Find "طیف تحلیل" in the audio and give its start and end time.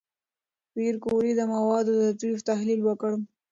2.21-2.81